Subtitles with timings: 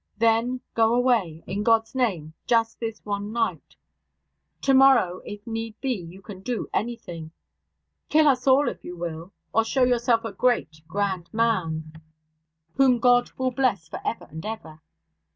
[0.17, 3.75] Then go away, in God's name, just this one night;
[4.59, 7.29] tomorrow, if need be, you can do anything
[8.09, 11.93] kill us all if you will, or show yourself a great, grand man,
[12.77, 14.81] whom God will bless for ever and ever.